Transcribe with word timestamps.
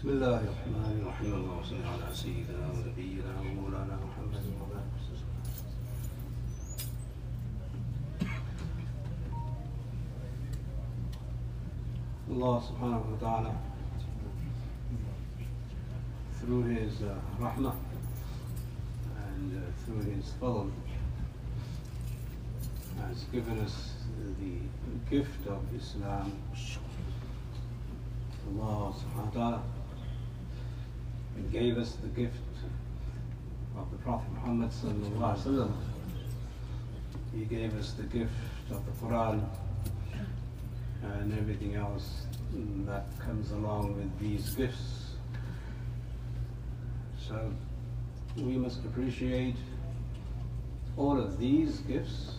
بسم 0.00 0.08
الله 0.08 0.36
الرحمن 0.40 1.00
الرحيم 1.02 1.34
اللهم 1.34 1.62
صل 1.64 1.82
على 1.92 2.14
سيدنا 2.14 2.66
ونبينا 2.72 3.32
ومولانا 3.40 3.96
محمد 4.06 4.44
وعلى 4.56 4.74
آله 4.80 4.92
وصحبه 4.96 5.26
Allah 12.30 12.60
subhanahu 12.68 13.12
wa 13.12 13.18
ta'ala 13.20 13.52
through 16.40 16.64
his 16.64 17.02
uh, 17.02 17.14
rahmah 17.40 17.74
and 19.28 19.56
uh, 19.56 19.60
through 19.84 20.02
his 20.10 20.32
fadl 20.40 20.70
has 23.00 23.24
given 23.32 23.58
us 23.60 23.92
the 24.40 24.58
gift 25.10 25.46
of 25.46 25.62
Islam 25.76 26.32
Allah 28.48 28.94
subhanahu 28.94 29.26
wa 29.26 29.38
ta'ala 29.38 29.62
gave 31.51 31.77
us 31.77 31.97
the 32.01 32.07
gift 32.09 32.37
of 33.77 33.91
the 33.91 33.97
Prophet 33.97 34.31
Muhammad 34.33 34.69
sallallahu. 34.71 35.71
He 37.35 37.45
gave 37.45 37.77
us 37.77 37.91
the 37.93 38.03
gift 38.03 38.31
of 38.69 38.85
the 38.85 38.91
Quran 39.05 39.43
and 41.03 41.37
everything 41.37 41.75
else 41.75 42.25
that 42.85 43.05
comes 43.19 43.51
along 43.51 43.97
with 43.97 44.19
these 44.19 44.49
gifts. 44.51 45.15
So 47.27 47.51
we 48.37 48.57
must 48.57 48.83
appreciate 48.85 49.55
all 50.97 51.19
of 51.19 51.37
these 51.37 51.79
gifts 51.79 52.35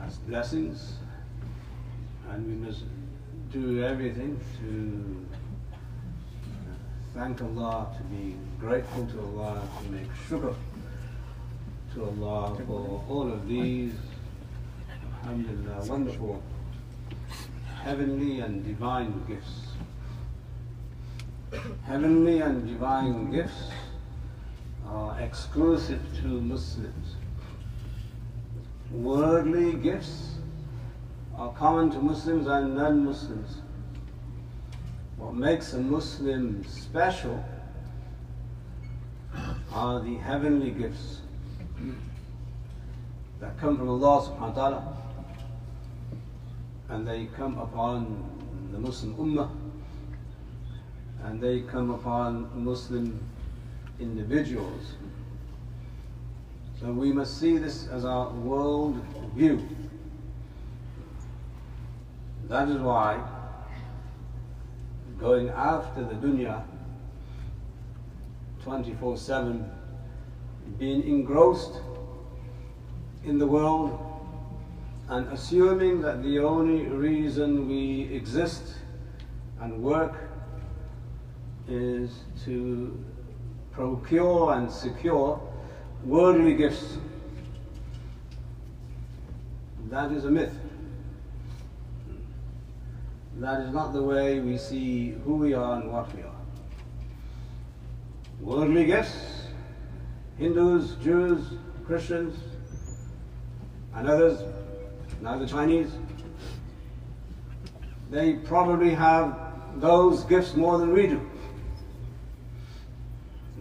as 0.00 0.16
blessings 0.18 0.94
and 2.30 2.46
we 2.46 2.66
must 2.66 2.84
do 3.52 3.82
everything 3.84 4.40
to 4.60 5.29
thank 7.14 7.42
Allah, 7.42 7.88
to 7.96 8.02
be 8.04 8.36
grateful 8.58 9.06
to 9.06 9.20
Allah, 9.20 9.62
to 9.82 9.90
make 9.90 10.08
shukr 10.28 10.54
to 11.94 12.04
Allah 12.04 12.56
for 12.66 13.04
all 13.08 13.32
of 13.32 13.48
these, 13.48 13.94
alhamdulillah, 15.22 15.84
wonderful 15.86 16.42
heavenly 17.82 18.40
and 18.40 18.64
divine 18.64 19.24
gifts. 19.26 19.66
Heavenly 21.84 22.40
and 22.40 22.66
divine 22.66 23.30
gifts 23.32 23.70
are 24.86 25.18
exclusive 25.20 26.00
to 26.20 26.26
Muslims. 26.28 27.16
Worldly 28.92 29.74
gifts 29.74 30.34
are 31.36 31.52
common 31.54 31.90
to 31.90 31.98
Muslims 31.98 32.46
and 32.46 32.76
non-Muslims. 32.76 33.58
What 35.20 35.34
makes 35.34 35.74
a 35.74 35.78
Muslim 35.78 36.64
special 36.66 37.44
are 39.70 40.00
the 40.00 40.16
heavenly 40.16 40.70
gifts 40.70 41.20
that 43.38 43.56
come 43.58 43.76
from 43.76 43.90
Allah 43.90 44.22
subhanahu 44.22 44.40
wa 44.40 44.52
ta'ala 44.52 44.96
and 46.88 47.06
they 47.06 47.26
come 47.36 47.58
upon 47.58 48.24
the 48.72 48.78
Muslim 48.78 49.14
Ummah 49.16 49.50
and 51.24 51.38
they 51.40 51.60
come 51.60 51.90
upon 51.90 52.48
Muslim 52.54 53.20
individuals. 54.00 54.94
So 56.80 56.90
we 56.92 57.12
must 57.12 57.38
see 57.38 57.58
this 57.58 57.88
as 57.88 58.06
our 58.06 58.30
world 58.30 58.98
view. 59.36 59.68
That 62.48 62.70
is 62.70 62.78
why 62.78 63.22
going 65.20 65.50
after 65.50 66.02
the 66.02 66.14
dunya 66.14 66.62
24 68.62 69.16
7, 69.16 69.70
being 70.78 71.02
engrossed 71.02 71.80
in 73.24 73.38
the 73.38 73.46
world 73.46 73.98
and 75.08 75.26
assuming 75.32 76.00
that 76.00 76.22
the 76.22 76.38
only 76.38 76.86
reason 76.86 77.68
we 77.68 78.02
exist 78.14 78.74
and 79.60 79.82
work 79.82 80.14
is 81.68 82.10
to 82.44 83.02
procure 83.72 84.54
and 84.54 84.70
secure 84.70 85.40
worldly 86.04 86.54
gifts. 86.54 86.96
That 89.88 90.12
is 90.12 90.24
a 90.24 90.30
myth. 90.30 90.69
That 93.40 93.60
is 93.60 93.72
not 93.72 93.94
the 93.94 94.02
way 94.02 94.38
we 94.38 94.58
see 94.58 95.12
who 95.24 95.36
we 95.36 95.54
are 95.54 95.80
and 95.80 95.90
what 95.90 96.14
we 96.14 96.20
are. 96.22 96.40
Worldly 98.38 98.84
gifts, 98.84 99.46
Hindus, 100.36 100.96
Jews, 101.02 101.54
Christians, 101.86 102.38
and 103.94 104.06
others, 104.06 104.42
now 105.22 105.38
the 105.38 105.46
Chinese, 105.46 105.90
they 108.10 108.34
probably 108.34 108.90
have 108.90 109.34
those 109.76 110.24
gifts 110.24 110.54
more 110.54 110.76
than 110.76 110.92
we 110.92 111.06
do. 111.06 111.30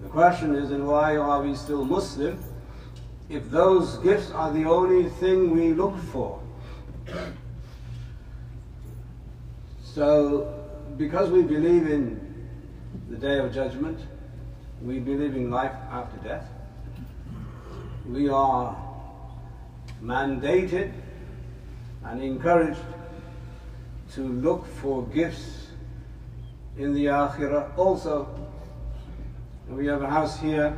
The 0.03 0.09
question 0.09 0.55
is, 0.55 0.71
then 0.71 0.85
why 0.85 1.15
are 1.15 1.41
we 1.41 1.55
still 1.55 1.85
Muslim 1.85 2.43
if 3.29 3.49
those 3.49 3.97
gifts 3.99 4.29
are 4.31 4.51
the 4.51 4.65
only 4.65 5.09
thing 5.09 5.51
we 5.51 5.71
look 5.71 5.97
for? 6.11 6.41
So, 9.93 10.53
because 10.97 11.31
we 11.31 11.41
believe 11.41 11.87
in 11.87 12.47
the 13.09 13.17
day 13.17 13.39
of 13.39 13.51
judgment, 13.51 13.99
we 14.83 14.99
believe 14.99 15.35
in 15.35 15.49
life 15.49 15.73
after 15.91 16.17
death, 16.19 16.45
we 18.07 18.29
are 18.29 18.77
mandated 20.01 20.91
and 22.05 22.21
encouraged 22.21 22.79
to 24.13 24.21
look 24.21 24.67
for 24.75 25.03
gifts 25.07 25.67
in 26.77 26.93
the 26.93 27.05
akhirah 27.05 27.75
also. 27.75 28.27
We 29.67 29.87
have 29.87 30.03
a 30.03 30.09
house 30.09 30.39
here. 30.39 30.77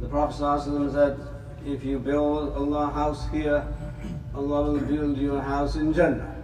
The 0.00 0.08
Prophet 0.08 0.36
said, 0.92 1.20
if 1.66 1.84
you 1.84 1.98
build 1.98 2.54
Allah 2.54 2.88
a 2.88 2.90
house 2.90 3.28
here, 3.30 3.66
Allah 4.34 4.72
will 4.72 4.80
build 4.80 5.18
you 5.18 5.34
a 5.34 5.42
house 5.42 5.76
in 5.76 5.92
Jannah. 5.92 6.35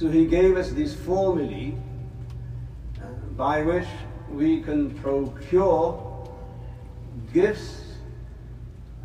So 0.00 0.08
he 0.08 0.24
gave 0.24 0.56
us 0.56 0.70
this 0.70 0.94
formulae 0.94 1.74
uh, 2.96 3.04
by 3.36 3.60
which 3.62 3.86
we 4.30 4.62
can 4.62 4.92
procure 5.00 6.26
gifts 7.34 7.82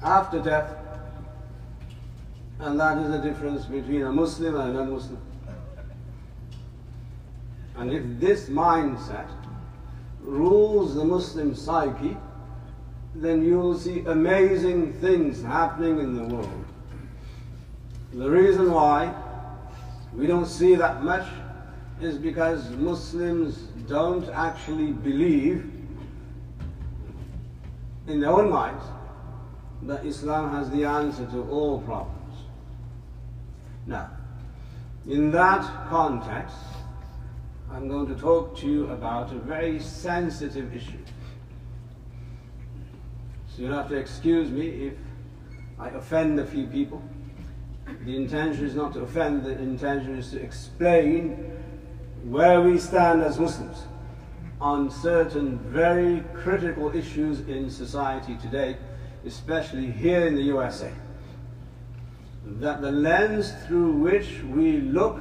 after 0.01 0.41
death 0.41 0.73
and 2.59 2.79
that 2.79 2.97
is 2.99 3.11
the 3.11 3.17
difference 3.17 3.65
between 3.65 4.03
a 4.03 4.11
Muslim 4.13 4.55
and 4.55 4.69
a 4.69 4.73
non-Muslim. 4.73 5.19
And 7.75 7.91
if 7.91 8.03
this 8.21 8.47
mindset 8.47 9.27
rules 10.21 10.95
the 10.95 11.03
Muslim 11.03 11.55
psyche, 11.55 12.15
then 13.13 13.43
you'll 13.43 13.77
see 13.77 13.99
amazing 14.05 14.93
things 15.01 15.43
happening 15.43 15.99
in 15.99 16.15
the 16.15 16.33
world. 16.33 16.65
The 18.13 18.29
reason 18.29 18.71
why 18.71 19.13
we 20.15 20.27
don't 20.27 20.45
see 20.45 20.75
that 20.75 21.03
much 21.03 21.27
is 22.01 22.17
because 22.17 22.69
Muslims 22.71 23.57
don't 23.87 24.29
actually 24.29 24.91
believe 24.91 25.71
in 28.07 28.19
their 28.19 28.31
own 28.31 28.49
minds 28.49 28.83
that 29.83 30.05
Islam 30.05 30.51
has 30.51 30.69
the 30.71 30.85
answer 30.85 31.25
to 31.27 31.41
all 31.49 31.81
problems. 31.81 32.37
Now, 33.85 34.09
in 35.07 35.31
that 35.31 35.61
context, 35.89 36.55
I'm 37.71 37.87
going 37.87 38.07
to 38.07 38.15
talk 38.15 38.57
to 38.59 38.67
you 38.67 38.87
about 38.89 39.31
a 39.31 39.35
very 39.35 39.79
sensitive 39.79 40.75
issue. 40.75 41.03
So 43.47 43.61
you'll 43.61 43.73
have 43.73 43.89
to 43.89 43.95
excuse 43.95 44.49
me 44.49 44.67
if 44.87 44.93
I 45.79 45.89
offend 45.89 46.39
a 46.39 46.45
few 46.45 46.67
people. 46.67 47.01
The 48.05 48.15
intention 48.15 48.65
is 48.65 48.75
not 48.75 48.93
to 48.93 49.01
offend, 49.01 49.43
the 49.43 49.57
intention 49.57 50.17
is 50.17 50.31
to 50.31 50.41
explain 50.41 51.51
where 52.23 52.61
we 52.61 52.77
stand 52.77 53.21
as 53.21 53.39
Muslims 53.39 53.83
on 54.59 54.89
certain 54.89 55.59
very 55.71 56.23
critical 56.33 56.95
issues 56.95 57.41
in 57.41 57.69
society 57.69 58.37
today, 58.41 58.77
especially 59.25 59.91
here 59.91 60.25
in 60.27 60.35
the 60.35 60.43
USA 60.43 60.91
that 62.45 62.81
the 62.81 62.91
lens 62.91 63.53
through 63.65 63.91
which 63.91 64.41
we 64.43 64.77
look, 64.81 65.19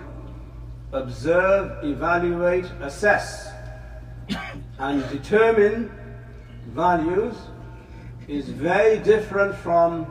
observe, 0.93 1.83
evaluate, 1.85 2.67
assess, 2.81 3.51
and 4.79 5.09
determine 5.11 5.91
values 6.69 7.35
is 8.29 8.49
very 8.49 8.99
different 8.99 9.55
from 9.55 10.07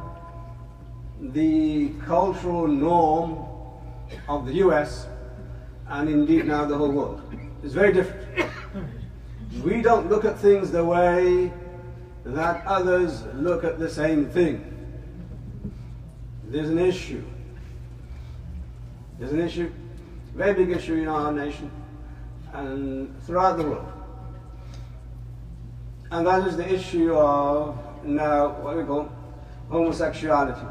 the 1.32 1.90
cultural 2.06 2.68
norm 2.68 3.46
of 4.28 4.46
the 4.46 4.56
US 4.56 5.08
and 5.88 6.10
indeed 6.10 6.46
now 6.46 6.66
the 6.66 6.78
whole 6.78 6.92
world. 6.92 7.22
It's 7.64 7.74
very 7.74 7.94
different. 7.94 8.50
We 9.64 9.82
don't 9.82 10.10
look 10.10 10.26
at 10.26 10.38
things 10.40 10.72
the 10.72 10.84
way 10.84 11.54
that 12.26 12.66
others 12.66 13.24
look 13.36 13.64
at 13.64 13.80
the 13.80 13.90
same 13.90 14.30
thing. 14.30 14.70
There's 16.46 16.70
an 16.70 16.80
issue. 16.80 17.24
There's 19.20 19.32
an 19.32 19.42
issue, 19.42 19.72
very 20.34 20.54
big 20.54 20.72
issue 20.72 20.96
in 20.96 21.08
our 21.08 21.32
nation 21.32 21.72
and 22.52 23.16
throughout 23.24 23.58
the 23.58 23.64
world. 23.64 23.92
And 26.12 26.28
that 26.28 26.48
is 26.48 26.58
the 26.58 26.72
issue 26.72 27.14
of 27.14 27.78
now 28.04 28.50
what 28.62 28.76
we 28.76 28.84
call 28.84 29.10
homosexuality. 29.70 30.66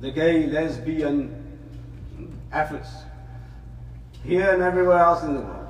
The 0.00 0.10
gay, 0.10 0.46
lesbian 0.46 1.36
efforts 2.52 2.88
here 4.24 4.50
and 4.50 4.62
everywhere 4.62 4.98
else 4.98 5.22
in 5.22 5.34
the 5.34 5.40
world. 5.40 5.66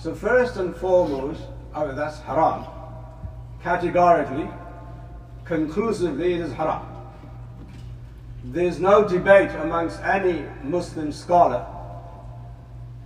So 0.00 0.14
first 0.14 0.56
and 0.56 0.74
foremost, 0.74 1.42
oh, 1.74 1.94
that's 1.94 2.18
haram. 2.20 2.66
Categorically, 3.62 4.48
conclusively, 5.44 6.34
it 6.34 6.40
is 6.40 6.52
haram. 6.52 6.86
There's 8.42 8.80
no 8.80 9.06
debate 9.06 9.50
amongst 9.50 10.00
any 10.00 10.44
Muslim 10.64 11.12
scholar 11.12 11.66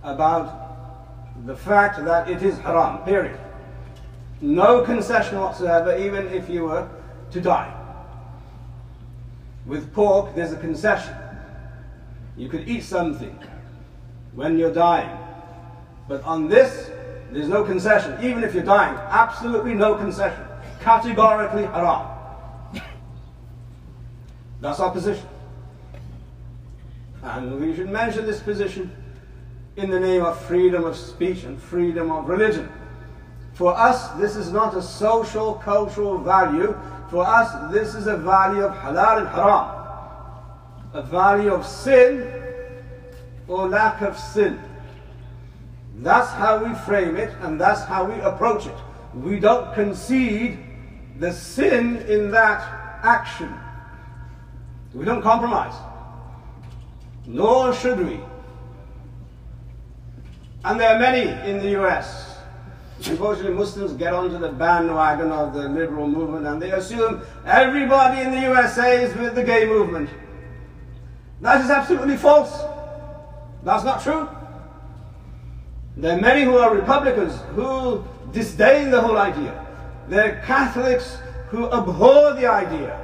about 0.01 1.45
the 1.45 1.55
fact 1.55 2.03
that 2.03 2.29
it 2.29 2.41
is 2.41 2.57
haram, 2.59 3.03
period. 3.03 3.39
No 4.41 4.81
concession 4.81 5.39
whatsoever, 5.39 5.95
even 5.97 6.27
if 6.29 6.49
you 6.49 6.63
were 6.63 6.89
to 7.31 7.41
die. 7.41 7.84
With 9.65 9.93
pork, 9.93 10.35
there's 10.35 10.51
a 10.51 10.57
concession. 10.57 11.15
You 12.37 12.49
could 12.49 12.67
eat 12.67 12.83
something 12.83 13.39
when 14.33 14.57
you're 14.57 14.73
dying. 14.73 15.17
But 16.07 16.23
on 16.23 16.47
this, 16.47 16.91
there's 17.31 17.47
no 17.47 17.63
concession, 17.63 18.17
even 18.23 18.43
if 18.43 18.53
you're 18.53 18.63
dying. 18.63 18.95
Absolutely 19.09 19.73
no 19.73 19.95
concession. 19.95 20.43
Categorically 20.81 21.63
haram. 21.63 22.07
That's 24.61 24.79
our 24.79 24.91
position. 24.91 25.27
And 27.23 27.59
we 27.59 27.75
should 27.75 27.89
mention 27.89 28.25
this 28.25 28.39
position 28.39 28.95
in 29.77 29.89
the 29.89 29.99
name 29.99 30.23
of 30.23 30.39
freedom 30.45 30.85
of 30.85 30.95
speech 30.95 31.43
and 31.43 31.59
freedom 31.59 32.11
of 32.11 32.29
religion. 32.29 32.71
For 33.53 33.75
us, 33.75 34.09
this 34.11 34.35
is 34.35 34.51
not 34.51 34.75
a 34.75 34.81
social, 34.81 35.55
cultural 35.55 36.17
value. 36.17 36.77
For 37.09 37.25
us, 37.25 37.71
this 37.71 37.95
is 37.95 38.07
a 38.07 38.17
value 38.17 38.63
of 38.63 38.73
halal 38.73 39.19
and 39.19 39.27
haram. 39.27 39.71
A 40.93 41.01
value 41.03 41.53
of 41.53 41.65
sin 41.65 42.31
or 43.47 43.67
lack 43.67 44.01
of 44.01 44.17
sin. 44.17 44.59
That's 45.97 46.31
how 46.31 46.63
we 46.63 46.73
frame 46.73 47.15
it 47.15 47.33
and 47.41 47.59
that's 47.59 47.83
how 47.83 48.05
we 48.05 48.19
approach 48.21 48.65
it. 48.65 48.75
We 49.13 49.39
don't 49.39 49.73
concede 49.73 50.59
the 51.19 51.31
sin 51.31 51.97
in 52.07 52.31
that 52.31 52.61
action. 53.03 53.53
We 54.93 55.05
don't 55.05 55.21
compromise. 55.21 55.75
Nor 57.27 57.73
should 57.73 57.99
we. 57.99 58.19
And 60.63 60.79
there 60.79 60.95
are 60.95 60.99
many 60.99 61.29
in 61.49 61.59
the 61.59 61.81
US. 61.81 62.34
Unfortunately, 63.03 63.53
Muslims 63.53 63.93
get 63.93 64.13
onto 64.13 64.37
the 64.37 64.49
bandwagon 64.49 65.31
of 65.31 65.53
the 65.53 65.67
liberal 65.67 66.07
movement 66.07 66.47
and 66.47 66.61
they 66.61 66.71
assume 66.71 67.21
everybody 67.45 68.21
in 68.21 68.31
the 68.31 68.39
USA 68.41 69.03
is 69.03 69.13
with 69.15 69.35
the 69.35 69.43
gay 69.43 69.65
movement. 69.65 70.09
That 71.41 71.63
is 71.63 71.69
absolutely 71.69 72.17
false. 72.17 72.63
That's 73.63 73.83
not 73.83 74.01
true. 74.01 74.29
There 75.97 76.17
are 76.17 76.21
many 76.21 76.43
who 76.43 76.57
are 76.57 76.73
Republicans 76.73 77.37
who 77.53 78.03
disdain 78.31 78.91
the 78.91 79.01
whole 79.01 79.17
idea. 79.17 79.65
There 80.07 80.23
are 80.23 80.45
Catholics 80.45 81.17
who 81.49 81.69
abhor 81.71 82.33
the 82.33 82.47
idea. 82.47 83.01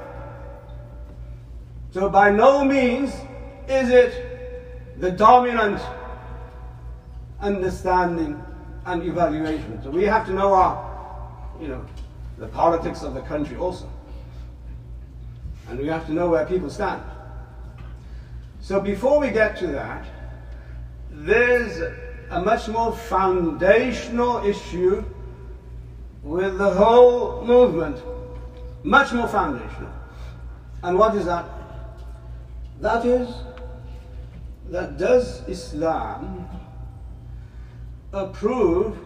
So 1.91 2.09
by 2.09 2.31
no 2.31 2.63
means 2.63 3.13
is 3.67 3.89
it 3.89 4.99
the 4.99 5.11
dominant 5.11 5.81
understanding 7.41 8.41
and 8.85 9.03
evaluation. 9.03 9.81
So 9.83 9.89
we 9.89 10.03
have 10.03 10.25
to 10.25 10.33
know 10.33 10.53
our, 10.53 11.49
you 11.61 11.67
know, 11.67 11.85
the 12.37 12.47
politics 12.47 13.03
of 13.03 13.13
the 13.13 13.21
country 13.21 13.57
also. 13.57 13.89
And 15.69 15.79
we 15.79 15.87
have 15.87 16.05
to 16.07 16.13
know 16.13 16.29
where 16.29 16.45
people 16.45 16.69
stand. 16.69 17.01
So 18.59 18.79
before 18.79 19.19
we 19.19 19.29
get 19.29 19.57
to 19.57 19.67
that, 19.67 20.05
there's 21.11 21.81
a 22.29 22.41
much 22.41 22.67
more 22.67 22.95
foundational 22.95 24.45
issue 24.45 25.03
with 26.23 26.57
the 26.57 26.69
whole 26.71 27.45
movement. 27.45 28.01
Much 28.83 29.13
more 29.13 29.27
foundational. 29.27 29.91
And 30.83 30.97
what 30.97 31.15
is 31.15 31.25
that? 31.25 31.45
That 32.79 33.05
is, 33.05 33.29
that 34.69 34.97
does 34.97 35.47
Islam 35.47 36.40
approve 38.13 38.97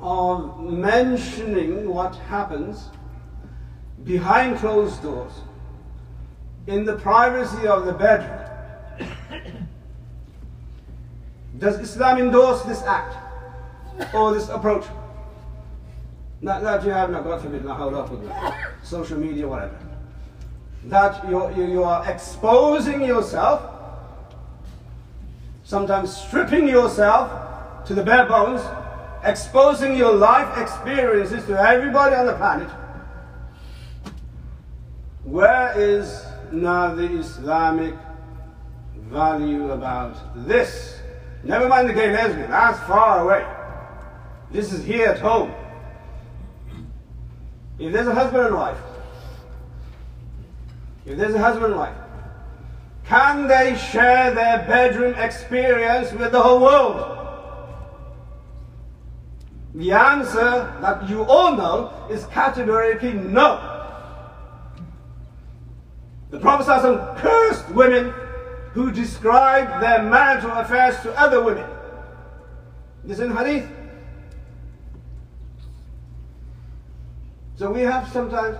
of 0.00 0.60
mentioning 0.60 1.88
what 1.88 2.14
happens 2.16 2.88
behind 4.04 4.58
closed 4.58 5.02
doors 5.02 5.32
in 6.66 6.84
the 6.84 6.96
privacy 6.96 7.66
of 7.66 7.86
the 7.86 7.92
bedroom? 7.92 8.38
Does 11.58 11.78
Islam 11.78 12.18
endorse 12.18 12.62
this 12.62 12.82
act 12.82 13.16
or 14.14 14.32
this 14.32 14.48
approach? 14.48 14.84
Not 16.40 16.62
that 16.62 16.84
you 16.84 16.90
have, 16.90 17.10
not 17.10 17.22
God 17.22 17.40
forbid, 17.40 17.64
social 18.82 19.18
media, 19.18 19.46
whatever 19.46 19.78
that 20.84 21.28
you, 21.28 21.54
you, 21.54 21.70
you 21.70 21.84
are 21.84 22.08
exposing 22.10 23.02
yourself, 23.02 23.71
sometimes 25.72 26.14
stripping 26.14 26.68
yourself 26.68 27.86
to 27.86 27.94
the 27.94 28.04
bare 28.04 28.26
bones, 28.26 28.60
exposing 29.24 29.96
your 29.96 30.12
life 30.12 30.58
experiences 30.58 31.46
to 31.46 31.58
everybody 31.58 32.14
on 32.14 32.26
the 32.26 32.34
planet. 32.34 32.68
Where 35.24 35.72
is 35.74 36.26
now 36.52 36.94
the 36.94 37.08
Islamic 37.18 37.94
value 39.08 39.70
about 39.70 40.14
this? 40.46 41.00
Never 41.42 41.66
mind 41.68 41.88
the 41.88 41.94
gay 41.94 42.12
lesbian, 42.12 42.50
that's 42.50 42.78
far 42.80 43.20
away. 43.24 43.42
This 44.50 44.74
is 44.74 44.84
here 44.84 45.06
at 45.06 45.20
home. 45.20 45.54
If 47.78 47.94
there's 47.94 48.08
a 48.08 48.14
husband 48.14 48.46
and 48.48 48.54
wife 48.54 48.78
if 51.04 51.18
there's 51.18 51.34
a 51.34 51.38
husband 51.38 51.72
and 51.72 51.76
wife, 51.76 51.96
can 53.12 53.46
they 53.46 53.76
share 53.76 54.32
their 54.32 54.64
bedroom 54.66 55.12
experience 55.16 56.10
with 56.12 56.32
the 56.32 56.42
whole 56.42 56.62
world? 56.62 57.18
The 59.74 59.92
answer 59.92 60.74
that 60.80 61.06
you 61.10 61.22
all 61.24 61.54
know 61.54 61.92
is 62.10 62.24
categorically 62.28 63.12
no. 63.12 63.68
The 66.30 66.38
Prophet 66.38 67.18
cursed 67.18 67.68
women 67.72 68.14
who 68.72 68.90
described 68.90 69.82
their 69.82 70.02
marital 70.02 70.52
affairs 70.52 70.98
to 71.02 71.12
other 71.20 71.44
women. 71.44 71.68
This 73.04 73.18
in 73.18 73.36
Hadith. 73.36 73.68
So 77.56 77.70
we 77.70 77.82
have 77.82 78.10
sometimes 78.10 78.56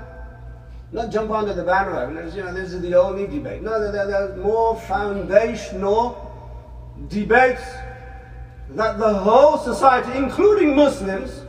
not 0.92 1.10
jump 1.10 1.30
onto 1.30 1.54
the 1.54 1.64
bandwagon 1.64 2.16
you 2.36 2.42
know, 2.42 2.52
this 2.52 2.72
is 2.72 2.82
the 2.82 2.94
only 2.94 3.26
debate. 3.26 3.62
No, 3.62 3.80
there, 3.80 4.06
there 4.06 4.32
are 4.32 4.36
more 4.36 4.78
foundational 4.80 6.30
debates 7.08 7.62
that 8.70 8.98
the 8.98 9.14
whole 9.14 9.58
society, 9.58 10.16
including 10.18 10.76
Muslims, 10.76 11.42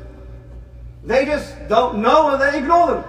they 1.04 1.26
just 1.26 1.56
don't 1.68 2.02
know 2.02 2.32
and 2.32 2.42
they 2.42 2.58
ignore 2.58 2.92
them. 2.92 3.04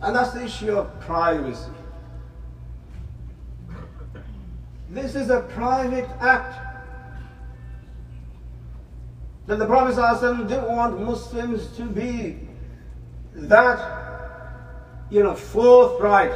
And 0.00 0.16
that's 0.16 0.32
the 0.32 0.44
issue 0.44 0.76
of 0.76 1.00
privacy. 1.00 1.70
This 4.90 5.14
is 5.14 5.30
a 5.30 5.40
private 5.40 6.08
act. 6.20 6.58
That 9.46 9.58
the 9.58 9.66
Prophet 9.66 10.48
didn't 10.48 10.68
want 10.68 11.00
Muslims 11.00 11.66
to 11.76 11.84
be 11.84 12.38
that 13.34 14.01
you 15.12 15.22
know, 15.22 15.34
forthright 15.34 16.32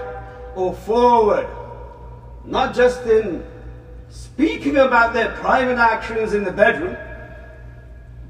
or 0.55 0.75
forward, 0.75 1.49
not 2.45 2.75
just 2.75 3.07
in 3.07 3.43
speaking 4.11 4.77
about 4.77 5.15
their 5.15 5.31
private 5.37 5.79
actions 5.79 6.35
in 6.35 6.45
the 6.45 6.53
bedroom, 6.53 6.95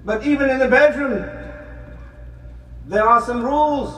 but 0.04 0.24
even 0.24 0.48
in 0.48 0.60
the 0.60 0.68
bedroom, 0.68 1.28
there 2.86 3.08
are 3.08 3.20
some 3.20 3.42
rules 3.42 3.92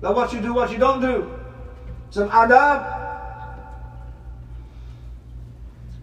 that 0.00 0.14
what 0.14 0.32
you 0.32 0.40
do, 0.40 0.54
what 0.54 0.70
you 0.70 0.78
don't 0.78 1.00
do, 1.00 1.28
some 2.10 2.28
adab. 2.30 2.98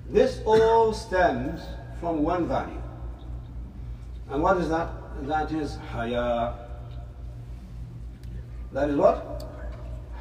This 0.10 0.42
all 0.46 0.92
stems 0.92 1.62
from 2.02 2.24
one 2.24 2.46
value. 2.46 2.82
And 4.30 4.44
what 4.44 4.58
is 4.58 4.68
that? 4.68 4.90
That 5.22 5.54
is 5.54 5.78
haya. 5.94 6.67
That 8.78 8.92
is 8.92 8.96
what? 8.96 9.44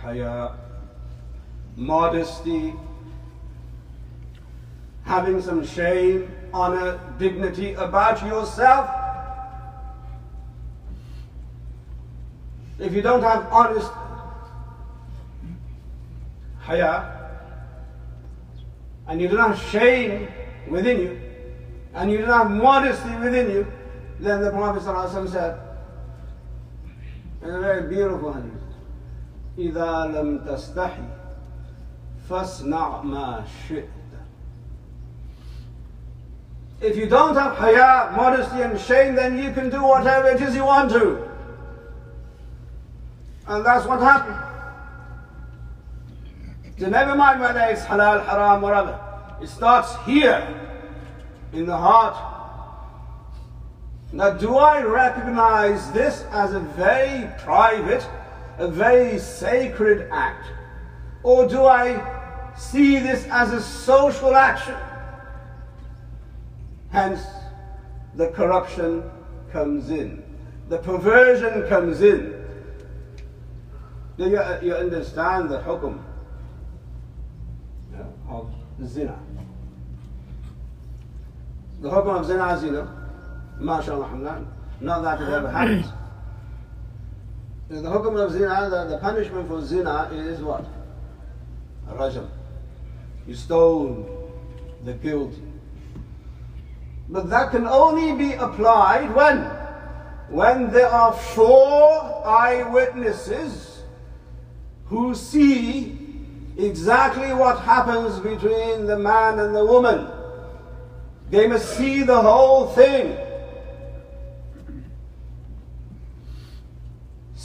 Haya. 0.01 0.53
Modesty. 1.77 2.73
Having 5.05 5.43
some 5.43 5.67
shame, 5.67 6.35
honor, 6.55 6.99
dignity 7.19 7.75
about 7.75 8.27
yourself. 8.27 8.89
If 12.79 12.95
you 12.95 13.03
don't 13.03 13.21
have 13.21 13.47
honest 13.53 13.93
haya, 16.61 17.13
and 19.07 19.21
you 19.21 19.29
do 19.29 19.37
not 19.37 19.55
have 19.55 19.69
shame 19.69 20.29
within 20.71 21.01
you, 21.03 21.21
and 21.93 22.11
you 22.11 22.17
do 22.17 22.27
not 22.27 22.49
have 22.49 22.51
modesty 22.51 23.15
within 23.17 23.51
you, 23.51 23.67
then 24.19 24.41
the 24.41 24.51
Prophet 24.51 24.83
said, 25.29 25.66
in 27.46 27.50
a 27.50 27.60
very 27.60 27.90
beautiful 27.90 28.34
hadith, 28.34 28.52
إِذَا 29.58 30.14
لَمْ 30.14 30.46
تَسْتَحِي 30.46 31.10
فَاسْنَعْ 32.30 33.04
مَا 33.04 33.44
شِئْتَ 33.68 33.88
If 36.82 36.98
you 36.98 37.08
don't 37.08 37.36
have 37.36 37.58
haya, 37.58 38.12
modesty 38.16 38.62
and 38.62 38.80
shame, 38.80 39.16
then 39.16 39.38
you 39.38 39.52
can 39.54 39.70
do 39.70 39.84
whatever 39.84 40.30
it 40.30 40.42
is 40.42 40.56
you 40.56 40.66
want 40.66 40.92
to. 40.92 41.30
And 43.48 43.66
that's 43.66 43.86
what 43.86 44.00
happened. 44.00 44.40
So 46.80 46.90
never 46.90 47.16
mind 47.16 47.40
whether 47.40 47.60
it's 47.60 47.84
halal, 47.84 48.26
haram, 48.26 48.62
whatever. 48.62 49.00
It 49.40 49.48
starts 49.48 49.96
here, 50.06 50.42
in 51.54 51.66
the 51.66 51.78
heart. 51.78 52.16
now, 54.13 54.31
do 54.31 54.57
I 54.57 54.83
recognize 54.83 55.91
this 55.93 56.25
as 56.31 56.53
a 56.53 56.61
very 56.61 57.29
private, 57.39 58.07
a 58.59 58.69
very 58.69 59.19
sacred 59.19 60.09
act? 60.13 60.47
Or 61.23 61.47
do 61.49 61.65
I 61.65 62.53
see 62.57 62.99
this 62.99 63.27
as 63.31 63.53
a 63.53 63.61
social 63.61 64.35
action? 64.35 64.77
Hence, 66.91 67.21
the 68.15 68.29
corruption 68.29 69.03
comes 69.53 69.91
in, 69.91 70.23
the 70.69 70.79
perversion 70.79 71.69
comes 71.69 72.01
in. 72.01 72.33
Do 74.17 74.31
you, 74.31 74.39
uh, 74.39 74.61
you 74.63 74.75
understand 74.75 75.51
the 75.51 75.59
hukum 75.59 76.03
of 78.29 78.51
zina? 78.87 79.19
The 81.81 81.91
hukum 81.91 82.21
of 82.21 82.27
zina, 82.27 82.47
as 82.47 82.65
you 82.65 82.71
know, 82.71 82.89
mashallah, 83.59 84.45
not 84.81 85.03
that 85.03 85.21
it 85.21 85.29
ever 85.29 85.51
happens. 85.51 85.87
The 87.69 87.77
hukum 87.77 88.17
of 88.25 88.33
zina, 88.33 88.69
the, 88.71 88.85
the 88.91 88.99
punishment 88.99 89.49
for 89.49 89.65
zina 89.65 90.09
is 90.13 90.41
what? 90.41 90.65
Rajam. 91.89 92.29
You 93.27 93.35
stone 93.35 94.07
the 94.85 94.93
guilty. 94.93 95.43
But 97.09 97.29
that 97.31 97.51
can 97.51 97.67
only 97.67 98.17
be 98.17 98.35
applied 98.35 99.15
when? 99.15 99.39
When 100.29 100.71
there 100.71 100.89
are 100.89 101.13
four 101.13 102.27
eyewitnesses 102.27 103.83
who 104.87 105.15
see 105.15 105.99
exactly 106.57 107.33
what 107.33 107.61
happens 107.61 108.19
between 108.21 108.87
the 108.87 108.99
man 108.99 109.41
and 109.41 109.55
the 109.55 109.65
woman. 109.65 110.09
They 111.31 111.49
must 111.49 111.77
see 111.77 112.03
the 112.03 112.21
whole 112.21 112.69
thing. 112.69 113.17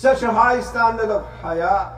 Such 0.01 0.24
a 0.24 0.31
high 0.31 0.62
standard 0.62 1.12
of 1.12 1.27
haya. 1.43 1.91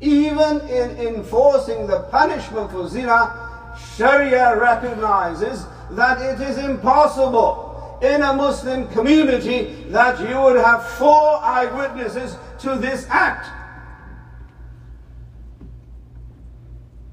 Even 0.00 0.60
in 0.62 1.14
enforcing 1.14 1.86
the 1.86 2.00
punishment 2.10 2.72
for 2.72 2.88
zina, 2.88 3.76
Sharia 3.94 4.58
recognizes 4.58 5.64
that 5.92 6.20
it 6.20 6.40
is 6.40 6.58
impossible 6.58 8.00
in 8.02 8.22
a 8.22 8.32
Muslim 8.32 8.88
community 8.88 9.84
that 9.90 10.18
you 10.28 10.40
would 10.40 10.56
have 10.56 10.84
four 10.84 11.36
eyewitnesses 11.36 12.36
to 12.58 12.74
this 12.74 13.06
act. 13.08 13.46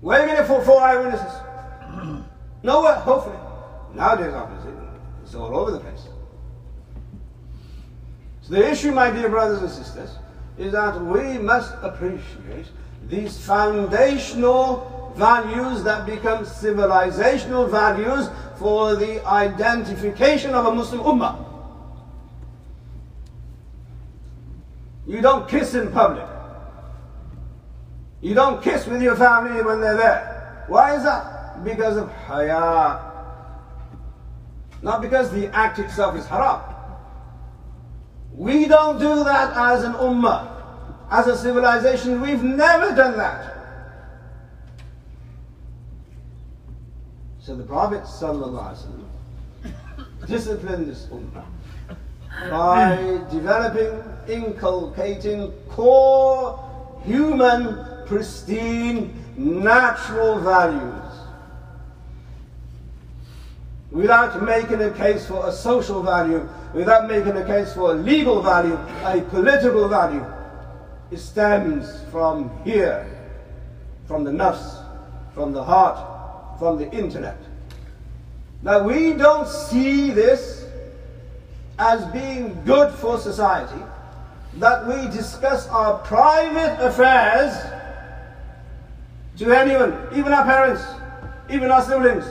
Where 0.02 0.20
are 0.20 0.28
you 0.28 0.34
going 0.34 0.48
to 0.48 0.66
four 0.66 0.82
eyewitnesses? 0.82 1.34
Nowhere, 2.64 2.96
hopefully. 2.96 3.38
Nowadays, 3.94 4.34
obviously, 4.34 4.72
it's 5.22 5.36
all 5.36 5.56
over 5.56 5.70
the 5.70 5.80
place. 5.80 6.08
So 8.48 8.54
the 8.54 8.70
issue, 8.70 8.94
my 8.94 9.12
dear 9.12 9.28
brothers 9.28 9.62
and 9.62 9.70
sisters, 9.70 10.10
is 10.58 10.72
that 10.72 11.00
we 11.02 11.38
must 11.38 11.74
appreciate 11.82 12.68
these 13.10 13.38
foundational 13.46 15.14
values 15.18 15.84
that 15.84 16.06
become 16.06 16.46
civilizational 16.46 17.70
values 17.70 18.30
for 18.58 18.96
the 18.96 19.26
identification 19.26 20.54
of 20.56 20.66
a 20.66 20.72
Muslim 20.74 21.02
ummah. 21.02 21.44
You 25.06 25.22
don't 25.22 25.48
kiss 25.50 25.74
in 25.74 25.92
public. 25.92 26.28
You 28.22 28.34
don't 28.34 28.64
kiss 28.64 28.88
with 28.88 29.02
your 29.02 29.16
family 29.16 29.62
when 29.62 29.82
they're 29.82 29.98
there. 29.98 30.66
Why 30.68 30.96
is 30.96 31.04
that? 31.04 31.64
Because 31.66 31.98
of 31.98 32.10
haya. 32.12 33.00
Not 34.82 35.02
because 35.02 35.32
the 35.32 35.48
act 35.56 35.80
itself 35.80 36.16
is 36.16 36.26
haram. 36.26 36.67
We 38.38 38.68
don't 38.68 39.00
do 39.00 39.24
that 39.24 39.58
as 39.58 39.84
an 39.84 39.94
ummah. 39.94 40.48
As 41.10 41.26
a 41.26 41.36
civilization, 41.36 42.22
we've 42.22 42.44
never 42.44 42.96
done 42.96 43.18
that. 43.18 43.56
So 47.40 47.56
the 47.56 47.64
Prophet 47.64 48.04
ﷺ 48.04 49.06
disciplined 50.28 50.88
this 50.88 51.08
ummah 51.08 51.46
by 52.52 53.22
developing, 53.32 54.04
inculcating 54.28 55.52
core 55.70 56.60
human, 57.06 58.06
pristine, 58.06 59.16
natural 59.36 60.40
values 60.42 61.07
without 63.92 64.44
making 64.44 64.82
a 64.82 64.92
case 64.92 65.26
for 65.26 65.48
a 65.48 65.52
social 65.52 66.04
value, 66.04 66.48
without 66.74 67.08
making 67.08 67.38
a 67.38 67.46
case 67.46 67.74
for 67.74 67.92
a 67.92 67.94
legal 67.94 68.42
value, 68.42 68.78
a 69.04 69.22
political 69.30 69.88
value. 69.88 70.26
It 71.10 71.20
stems 71.20 72.04
from 72.12 72.52
here, 72.66 73.08
from 74.08 74.24
the 74.24 74.32
nafs, 74.32 74.84
from 75.34 75.54
the 75.54 75.64
heart, 75.64 76.60
from 76.60 76.78
the 76.78 76.92
intellect. 76.92 77.44
Now 78.62 78.84
we 78.84 79.14
don't 79.14 79.48
see 79.48 80.12
this 80.12 80.66
as 81.80 82.04
being 82.12 82.62
good 82.66 82.94
for 82.96 83.18
society, 83.18 83.82
that 84.56 84.88
we 84.88 85.06
discuss 85.16 85.68
our 85.70 86.00
private 86.00 86.84
affairs 86.84 87.54
to 89.38 89.52
anyone, 89.52 89.96
even 90.14 90.34
our 90.34 90.44
parents, 90.44 90.84
even 91.50 91.70
our 91.70 91.84
siblings, 91.84 92.26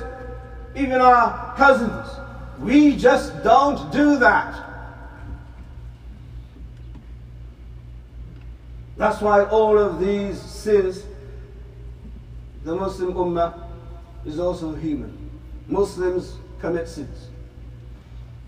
even 0.76 1.00
our 1.00 1.54
cousins. 1.56 2.08
We 2.60 2.96
just 2.96 3.42
don't 3.42 3.90
do 3.92 4.18
that. 4.18 4.62
That's 8.96 9.20
why 9.20 9.44
all 9.44 9.78
of 9.78 10.00
these 10.00 10.40
sins, 10.40 11.02
the 12.64 12.74
Muslim 12.74 13.12
Ummah 13.14 13.62
is 14.24 14.38
also 14.38 14.74
human. 14.74 15.30
Muslims 15.68 16.36
commit 16.60 16.88
sins. 16.88 17.28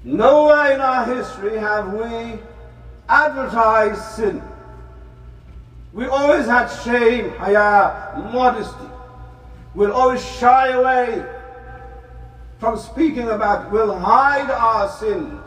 Nowhere 0.04 0.72
in 0.72 0.80
our 0.80 1.04
history 1.04 1.58
have 1.58 1.92
we 1.92 2.38
advertised 3.08 4.02
sin. 4.02 4.42
We 5.92 6.06
always 6.06 6.46
had 6.46 6.68
shame, 6.68 7.30
haya, 7.32 8.30
modesty. 8.32 8.86
We'll 9.74 9.92
always 9.92 10.24
shy 10.38 10.68
away 10.68 11.24
from 12.58 12.76
speaking 12.76 13.28
about, 13.28 13.70
we'll 13.70 13.96
hide 13.96 14.50
our 14.50 14.88
sins. 14.88 15.40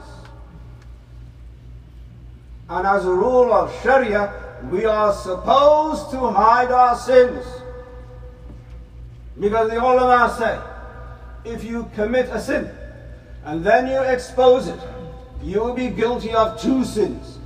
And 2.70 2.88
as 2.88 3.06
a 3.06 3.14
rule 3.14 3.54
of 3.54 3.74
Sharia, 3.84 4.34
we 4.70 4.86
are 4.86 5.14
supposed 5.14 6.10
to 6.12 6.20
hide 6.32 6.72
our 6.72 6.96
sins. 6.96 7.46
Because 9.38 9.70
the 9.70 9.78
ulama 9.78 10.34
say, 10.38 11.52
if 11.52 11.64
you 11.64 11.90
commit 11.96 12.30
a 12.30 12.40
sin 12.40 12.70
and 13.44 13.64
then 13.64 13.88
you 13.88 14.00
expose 14.04 14.68
it, 14.68 14.80
you 15.44 15.60
will 15.60 15.74
be 15.74 15.90
guilty 15.90 16.32
of 16.32 16.62
two 16.62 16.86
sins. 16.86 17.40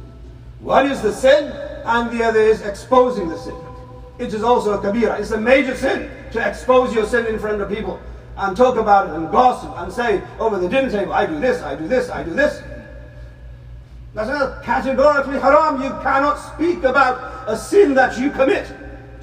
One 0.60 0.92
is 0.92 1.02
the 1.02 1.14
sin 1.14 1.46
and 1.86 2.12
the 2.12 2.24
other 2.24 2.40
is 2.40 2.62
exposing 2.62 3.30
the 3.30 3.38
sin. 3.38 3.56
it 4.20 4.34
is 4.34 4.44
also 4.44 4.74
a 4.74 4.78
kabira. 4.78 5.20
It's 5.20 5.32
a 5.32 5.40
major 5.40 5.76
sin 5.76 6.10
to 6.32 6.48
expose 6.48 6.94
your 6.94 7.06
sin 7.06 7.26
in 7.26 7.40
front 7.40 7.62
of 7.62 7.70
people 7.70 8.00
and 8.38 8.56
talk 8.56 8.78
about 8.78 9.08
it 9.08 9.14
and 9.16 9.32
gossip 9.32 9.72
and 9.78 9.92
say 9.92 10.22
over 10.40 10.60
the 10.60 10.68
dinner 10.68 10.90
table, 10.90 11.14
I 11.14 11.26
do 11.26 11.40
this, 11.40 11.62
I 11.62 11.76
do 11.76 11.88
this, 11.88 12.10
I 12.10 12.24
do 12.24 12.32
this. 12.32 12.62
That's 14.14 14.30
not 14.30 14.64
categorically 14.64 15.40
haram. 15.40 15.82
You 15.82 15.90
cannot 16.02 16.36
speak 16.36 16.84
about 16.84 17.50
a 17.50 17.58
sin 17.58 17.94
that 17.96 18.18
you 18.18 18.32
commit 18.32 18.72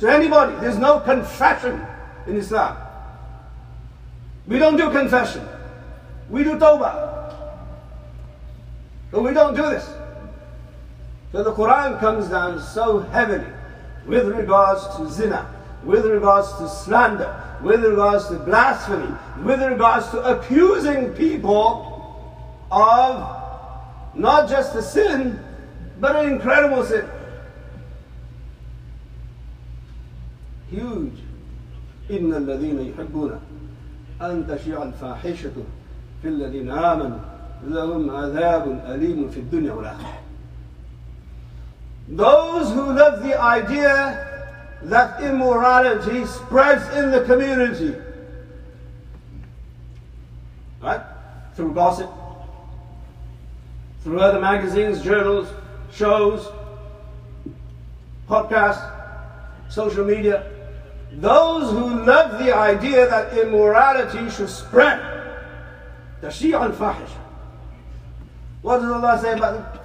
to 0.00 0.11
anybody. 0.11 0.54
There's 0.61 0.78
no 0.78 1.00
confession 1.00 1.85
in 2.26 2.37
Islam. 2.37 2.76
We 4.47 4.59
don't 4.59 4.76
do 4.76 4.90
confession. 4.90 5.47
We 6.28 6.45
do 6.45 6.59
tawbah. 6.59 7.35
But 9.11 9.23
we 9.23 9.33
don't 9.33 9.54
do 9.54 9.62
this. 9.62 9.88
So 11.33 11.42
the 11.42 11.52
Quran 11.52 11.99
comes 11.99 12.28
down 12.28 12.61
so 12.61 12.99
heavily 12.99 13.50
with 14.07 14.28
regards 14.28 14.87
to 14.97 15.11
zina, 15.11 15.49
with 15.85 16.04
regards 16.04 16.52
to 16.59 16.69
slander, 16.69 17.52
with 17.62 17.84
regards 17.84 18.28
to 18.28 18.36
blasphemy, 18.36 19.14
with 19.44 19.62
regards 19.62 20.10
to 20.10 20.22
accusing 20.24 21.14
people 21.14 21.94
of 22.72 23.38
not 24.14 24.50
just 24.50 24.76
a 24.76 24.82
sin, 24.82 25.40
but 26.00 26.16
an 26.16 26.30
incredible 26.34 26.84
sin. 26.84 27.08
Huge. 30.70 31.24
إن 32.10 32.34
الذين 32.34 32.94
يحبون 32.94 33.40
أن 34.22 34.48
تشيع 34.48 34.84
الفاحشة 34.84 35.52
في 36.22 36.28
الذين 36.28 36.72
آمنوا 36.72 37.20
لهم 37.68 38.10
عذاب 38.16 38.82
أليم 38.88 39.30
في 39.30 39.40
الدنيا 39.40 39.74
والآخرة. 39.74 40.18
Those 42.10 42.72
who 42.72 42.94
love 42.94 43.24
the 43.24 43.40
idea 43.40 44.31
that 44.85 45.23
immorality 45.23 46.27
spreads 46.27 46.89
in 46.97 47.11
the 47.11 47.25
community, 47.25 47.95
right? 50.83 51.01
Through 51.55 51.75
gossip, 51.75 52.11
through 54.03 54.21
other 54.21 54.41
magazines, 54.41 55.03
journals, 55.03 55.49
shows, 55.93 56.49
podcasts, 58.29 58.91
social 59.69 60.05
media. 60.05 60.51
Those 61.12 61.71
who 61.71 62.05
love 62.05 62.43
the 62.43 62.57
idea 62.57 63.09
that 63.09 63.37
immorality 63.39 64.31
should 64.31 64.49
spread, 64.49 64.99
the 66.21 66.29
Shia 66.29 66.55
al 66.55 66.73
Fahish. 66.73 67.11
What 68.62 68.79
does 68.79 68.91
Allah 68.91 69.19
say 69.21 69.33
about 69.35 69.55
them? 69.55 69.81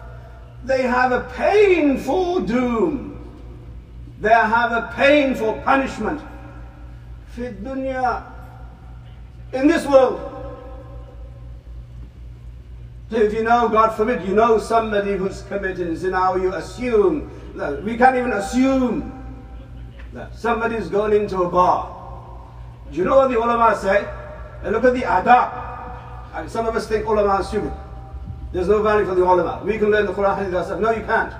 They 0.64 0.84
have 0.84 1.12
a 1.12 1.22
painful 1.36 2.42
doom. 2.42 3.07
They 4.20 4.30
have 4.30 4.72
a 4.72 4.92
painful 4.96 5.62
punishment. 5.64 6.22
Fit 7.30 7.64
dunya. 7.64 8.24
In 9.54 9.68
this 9.68 9.86
world. 9.86 10.34
So 13.10 13.18
if 13.18 13.34
you 13.34 13.44
know, 13.44 13.70
God 13.70 13.96
forbid, 13.96 14.28
you 14.28 14.36
know 14.36 14.58
somebody 14.58 15.16
who's 15.16 15.44
committing 15.44 15.96
zina, 15.96 16.38
you 16.38 16.54
assume, 16.54 17.32
that 17.56 17.82
we 17.84 17.96
can't 17.96 18.18
even 18.18 18.34
assume 18.34 19.14
that 20.14 20.36
somebody's 20.36 20.90
gone 20.90 21.14
into 21.14 21.44
a 21.44 21.50
bar. 21.50 21.94
Do 22.92 22.98
you 22.98 23.06
know 23.06 23.18
what 23.18 23.30
the 23.30 23.38
ulama 23.38 23.78
say? 23.78 24.06
And 24.64 24.74
look 24.74 24.84
at 24.84 24.94
the 24.94 25.02
adab. 25.02 26.34
And 26.34 26.50
some 26.52 26.66
of 26.68 26.76
us 26.76 26.88
think 26.88 27.06
ulama 27.06 27.30
are 27.30 27.44
stupid. 27.44 27.72
There's 28.52 28.68
no 28.68 28.82
value 28.82 29.06
for 29.06 29.16
the 29.16 29.24
ulama. 29.24 29.62
We 29.64 29.78
can 29.78 29.90
learn 29.90 30.06
the 30.06 30.14
Quran. 30.14 30.80
No, 30.82 30.92
you 30.92 31.04
can't. 31.04 31.34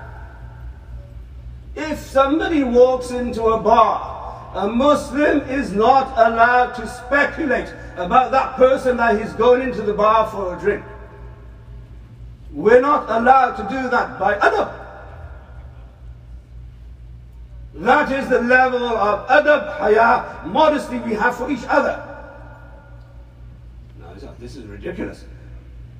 If 1.78 2.00
somebody 2.00 2.64
walks 2.64 3.12
into 3.12 3.44
a 3.44 3.60
bar, 3.60 4.50
a 4.52 4.66
Muslim 4.66 5.42
is 5.42 5.72
not 5.72 6.12
allowed 6.18 6.72
to 6.72 6.88
speculate 6.88 7.72
about 7.96 8.32
that 8.32 8.56
person 8.56 8.96
that 8.96 9.20
he's 9.20 9.32
going 9.34 9.62
into 9.62 9.82
the 9.82 9.94
bar 9.94 10.28
for 10.28 10.56
a 10.56 10.58
drink. 10.58 10.84
We're 12.50 12.80
not 12.80 13.08
allowed 13.08 13.54
to 13.58 13.62
do 13.62 13.88
that 13.90 14.18
by 14.18 14.34
adab. 14.38 14.74
That 17.74 18.10
is 18.10 18.28
the 18.28 18.40
level 18.40 18.82
of 18.82 19.28
adab, 19.28 19.78
haya, 19.78 20.48
modesty 20.48 20.98
we 20.98 21.14
have 21.14 21.36
for 21.36 21.48
each 21.48 21.64
other. 21.68 22.04
Now, 24.00 24.14
this 24.40 24.56
is 24.56 24.64
ridiculous. 24.66 25.24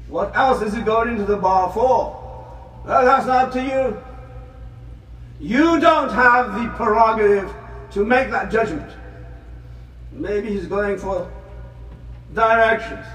What 0.08 0.34
else 0.34 0.60
is 0.60 0.74
he 0.74 0.82
going 0.82 1.10
into 1.10 1.24
the 1.24 1.36
bar 1.36 1.72
for? 1.72 2.82
Well, 2.84 3.04
that's 3.04 3.26
not 3.26 3.44
up 3.44 3.52
to 3.52 3.62
you. 3.62 4.07
You 5.40 5.78
don't 5.80 6.10
have 6.10 6.54
the 6.54 6.68
prerogative 6.76 7.54
to 7.92 8.04
make 8.04 8.30
that 8.30 8.50
judgment. 8.50 8.90
Maybe 10.12 10.48
he's 10.48 10.66
going 10.66 10.98
for 10.98 11.30
directions. 12.34 13.06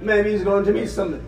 Maybe 0.00 0.32
he's 0.32 0.42
going 0.42 0.64
to 0.64 0.72
meet 0.72 0.88
somebody. 0.88 1.22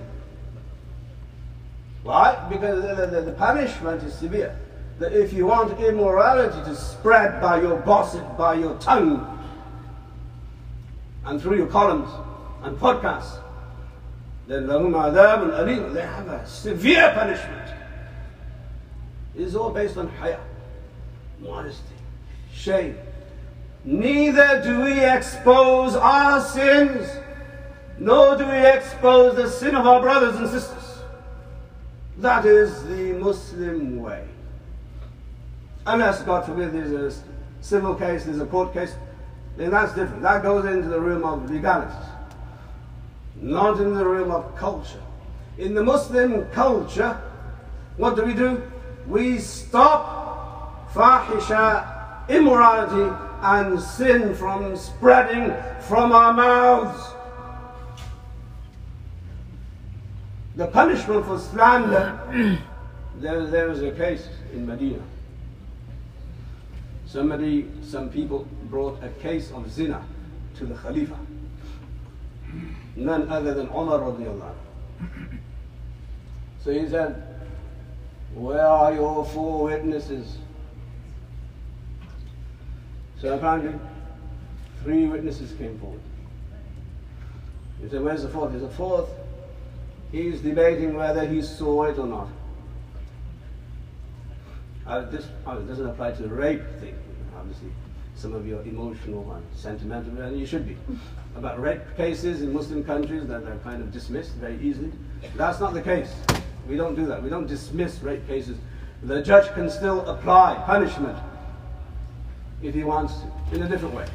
Why? 2.02 2.46
Because 2.50 2.82
the, 2.82 3.06
the, 3.06 3.20
the 3.22 3.32
punishment 3.32 4.02
is 4.02 4.12
severe. 4.14 4.58
That 4.98 5.12
if 5.12 5.32
you 5.32 5.46
want 5.46 5.78
immorality 5.80 6.58
to 6.68 6.76
spread 6.76 7.40
by 7.40 7.60
your 7.60 7.80
gossip, 7.80 8.36
by 8.36 8.54
your 8.54 8.76
tongue, 8.78 9.30
and 11.24 11.40
through 11.40 11.56
your 11.56 11.66
columns 11.66 12.10
and 12.62 12.76
podcasts, 12.76 13.40
then. 14.46 14.66
They 14.66 16.02
have 16.02 16.28
a 16.28 16.46
severe 16.46 17.12
punishment. 17.14 17.70
It 19.34 19.42
is 19.42 19.56
all 19.56 19.70
based 19.70 19.96
on 19.96 20.08
haya, 20.08 20.40
modesty, 21.40 21.96
shame. 22.52 22.96
Neither 23.84 24.62
do 24.62 24.82
we 24.82 25.04
expose 25.04 25.96
our 25.96 26.40
sins, 26.40 27.10
nor 27.98 28.36
do 28.36 28.46
we 28.46 28.66
expose 28.66 29.36
the 29.36 29.48
sin 29.48 29.74
of 29.74 29.86
our 29.86 30.00
brothers 30.00 30.36
and 30.36 30.48
sisters. 30.48 31.00
That 32.18 32.46
is 32.46 32.84
the 32.84 33.12
Muslim 33.14 34.00
way. 34.00 34.24
Unless, 35.86 36.22
God 36.22 36.46
forbid, 36.46 36.72
there's 36.72 37.16
a 37.16 37.22
civil 37.60 37.94
case, 37.94 38.24
there's 38.24 38.40
a 38.40 38.46
court 38.46 38.72
case, 38.72 38.94
then 39.56 39.70
that's 39.70 39.94
different. 39.94 40.22
That 40.22 40.42
goes 40.42 40.64
into 40.64 40.88
the 40.88 41.00
realm 41.00 41.24
of 41.24 41.50
legalities, 41.50 42.08
not 43.36 43.80
in 43.80 43.94
the 43.94 44.06
realm 44.06 44.30
of 44.30 44.56
culture. 44.56 45.02
In 45.58 45.74
the 45.74 45.82
Muslim 45.82 46.48
culture, 46.50 47.20
what 47.96 48.16
do 48.16 48.24
we 48.24 48.32
do? 48.32 48.62
We 49.06 49.38
stop 49.38 50.92
fahisha, 50.92 52.28
immorality, 52.28 53.14
and 53.42 53.80
sin 53.80 54.34
from 54.34 54.76
spreading 54.76 55.54
from 55.82 56.12
our 56.12 56.32
mouths. 56.32 57.14
The 60.56 60.66
punishment 60.68 61.26
for 61.26 61.38
slander, 61.38 62.18
there, 63.20 63.46
there 63.46 63.68
was 63.68 63.82
a 63.82 63.90
case 63.90 64.28
in 64.52 64.66
Medina. 64.66 65.02
Somebody, 67.06 67.70
some 67.82 68.08
people 68.08 68.46
brought 68.70 69.02
a 69.02 69.08
case 69.20 69.50
of 69.50 69.70
zina 69.70 70.04
to 70.56 70.66
the 70.66 70.74
Khalifa. 70.74 71.18
None 72.96 73.28
other 73.28 73.54
than 73.54 73.66
Umar 73.68 73.98
radiallahu 73.98 74.54
So 76.62 76.72
he 76.72 76.88
said, 76.88 77.33
Where 78.34 78.66
are 78.66 78.92
your 78.92 79.24
four 79.24 79.64
witnesses? 79.64 80.38
So 83.20 83.34
apparently, 83.34 83.78
three 84.82 85.06
witnesses 85.06 85.52
came 85.56 85.78
forward. 85.78 86.00
He 87.80 87.88
said, 87.88 88.02
Where's 88.02 88.22
the 88.22 88.28
fourth? 88.28 88.50
There's 88.52 88.62
a 88.62 88.68
fourth 88.68 89.08
He's 90.14 90.40
debating 90.40 90.94
whether 90.94 91.26
he 91.26 91.42
saw 91.42 91.86
it 91.86 91.98
or 91.98 92.06
not. 92.06 92.28
Uh, 94.86 95.00
this 95.10 95.26
uh, 95.44 95.56
doesn't 95.56 95.86
apply 95.86 96.12
to 96.12 96.22
the 96.22 96.28
rape 96.28 96.62
thing. 96.78 96.94
Obviously, 97.36 97.70
some 98.14 98.32
of 98.32 98.46
you 98.46 98.58
are 98.58 98.62
emotional 98.62 99.28
and 99.32 99.44
sentimental, 99.56 100.16
and 100.22 100.38
you 100.38 100.46
should 100.46 100.68
be. 100.68 100.76
About 101.34 101.60
rape 101.60 101.80
cases 101.96 102.42
in 102.42 102.52
Muslim 102.52 102.84
countries 102.84 103.26
that 103.26 103.42
are 103.42 103.58
kind 103.64 103.82
of 103.82 103.90
dismissed 103.90 104.34
very 104.34 104.56
easily. 104.62 104.92
That's 105.34 105.58
not 105.58 105.74
the 105.74 105.82
case. 105.82 106.14
We 106.68 106.76
don't 106.76 106.94
do 106.94 107.06
that. 107.06 107.22
We 107.22 107.28
don't 107.28 107.46
dismiss 107.46 108.02
rape 108.02 108.26
cases. 108.26 108.58
The 109.02 109.22
judge 109.22 109.52
can 109.54 109.68
still 109.68 110.06
apply 110.08 110.62
punishment 110.66 111.18
if 112.62 112.74
he 112.74 112.84
wants 112.84 113.14
to, 113.50 113.56
in 113.56 113.62
a 113.62 113.68
different 113.68 113.94
way. 113.94 114.06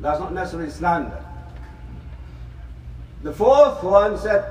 That's 0.00 0.18
not 0.18 0.34
necessarily 0.34 0.70
slander. 0.70 1.24
The 3.22 3.32
fourth 3.32 3.84
one 3.84 4.18
said, 4.18 4.44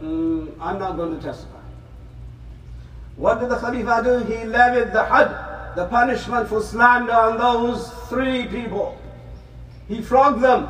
mm, 0.00 0.50
I'm 0.58 0.78
not 0.78 0.96
going 0.96 1.14
to 1.14 1.22
testify. 1.22 1.58
What 3.16 3.40
did 3.40 3.50
the 3.50 3.58
Khalifa 3.58 4.02
do? 4.02 4.32
He 4.32 4.44
levied 4.44 4.92
the 4.92 5.04
had, 5.04 5.74
the 5.74 5.86
punishment 5.88 6.48
for 6.48 6.62
slander 6.62 7.12
on 7.12 7.36
those 7.36 7.90
three 8.08 8.46
people. 8.46 8.96
He 9.88 10.00
flogged 10.00 10.40
them. 10.40 10.68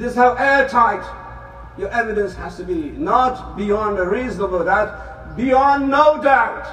This 0.00 0.12
is 0.12 0.16
how 0.16 0.32
airtight 0.32 1.04
your 1.76 1.90
evidence 1.90 2.34
has 2.36 2.56
to 2.56 2.64
be. 2.64 2.92
Not 2.92 3.54
beyond 3.58 3.98
a 3.98 4.08
reasonable 4.08 4.64
doubt, 4.64 5.36
beyond 5.36 5.90
no 5.90 6.22
doubt. 6.22 6.64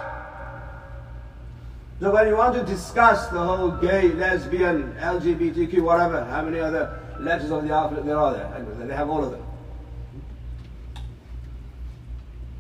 So 2.00 2.14
when 2.14 2.30
you 2.30 2.38
want 2.38 2.56
to 2.56 2.64
discuss 2.64 3.28
the 3.28 3.44
whole 3.44 3.72
gay, 3.72 4.14
lesbian, 4.14 4.94
LGBTQ, 4.94 5.82
whatever, 5.82 6.24
how 6.24 6.42
many 6.42 6.62
other 6.62 7.02
letters 7.20 7.52
of 7.52 7.68
the 7.68 7.74
alphabet 7.74 8.06
there 8.06 8.18
are 8.18 8.32
there? 8.32 8.88
They 8.88 8.96
have 8.96 9.10
all 9.10 9.26
of 9.26 9.32
them. 9.32 9.44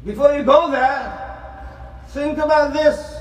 Before 0.04 0.34
you 0.34 0.44
go 0.44 0.70
there, 0.70 2.04
think 2.10 2.40
about 2.40 2.74
this. 2.74 3.17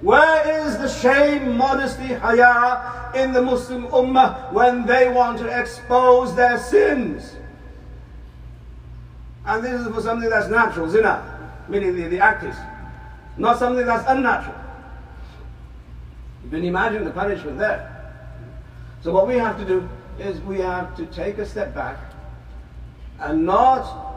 Where 0.00 0.66
is 0.66 0.78
the 0.78 0.88
shame, 0.88 1.56
modesty, 1.56 2.14
haya 2.14 3.10
in 3.16 3.32
the 3.32 3.42
Muslim 3.42 3.88
ummah 3.88 4.52
when 4.52 4.86
they 4.86 5.08
want 5.08 5.38
to 5.38 5.46
expose 5.46 6.36
their 6.36 6.58
sins? 6.58 7.34
And 9.44 9.64
this 9.64 9.80
is 9.80 9.88
for 9.88 10.00
something 10.00 10.30
that's 10.30 10.48
natural, 10.48 10.88
zina, 10.88 11.50
meaning 11.68 11.96
the, 11.96 12.08
the 12.08 12.20
act 12.20 12.44
is, 12.44 12.54
not 13.36 13.58
something 13.58 13.86
that's 13.86 14.04
unnatural. 14.06 14.54
You 16.44 16.50
can 16.50 16.64
imagine 16.64 17.04
the 17.04 17.10
punishment 17.10 17.58
there. 17.58 17.94
So 19.02 19.12
what 19.12 19.26
we 19.26 19.34
have 19.34 19.58
to 19.58 19.64
do 19.64 19.88
is 20.18 20.40
we 20.42 20.60
have 20.60 20.96
to 20.96 21.06
take 21.06 21.38
a 21.38 21.46
step 21.46 21.74
back 21.74 21.98
and 23.20 23.44
not 23.44 24.07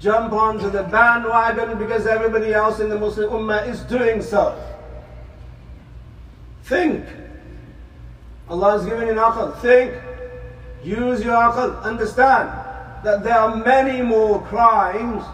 jump 0.00 0.32
onto 0.32 0.70
the 0.70 0.82
bandwagon 0.84 1.78
because 1.78 2.06
everybody 2.06 2.52
else 2.52 2.80
in 2.80 2.88
the 2.88 2.98
Muslim 2.98 3.30
Ummah 3.30 3.68
is 3.68 3.80
doing 3.82 4.22
so. 4.22 4.60
Think. 6.64 7.04
Allah 8.48 8.72
has 8.72 8.84
given 8.86 9.08
you 9.08 9.14
aql. 9.14 9.58
Think. 9.60 9.94
Use 10.82 11.22
your 11.22 11.34
aql. 11.34 11.82
Understand 11.82 12.48
that 13.04 13.22
there 13.22 13.38
are 13.38 13.56
many 13.56 14.02
more 14.02 14.42
crimes 14.42 15.24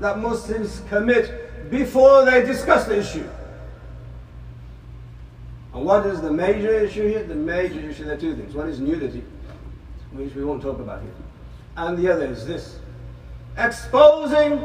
that 0.00 0.18
Muslims 0.18 0.82
commit 0.88 1.70
before 1.70 2.24
they 2.24 2.44
discuss 2.44 2.86
the 2.86 2.98
issue. 2.98 3.28
And 5.74 5.84
what 5.84 6.06
is 6.06 6.20
the 6.20 6.32
major 6.32 6.72
issue 6.72 7.06
here? 7.06 7.22
The 7.22 7.34
major 7.34 7.80
issue, 7.80 8.04
there 8.04 8.14
are 8.14 8.20
two 8.20 8.34
things. 8.34 8.54
One 8.54 8.68
is 8.68 8.80
nudity, 8.80 9.22
which 10.12 10.34
we 10.34 10.44
won't 10.44 10.62
talk 10.62 10.78
about 10.78 11.02
here. 11.02 11.12
And 11.76 11.98
the 11.98 12.10
other 12.10 12.26
is 12.26 12.46
this 12.46 12.78
exposing 13.58 14.58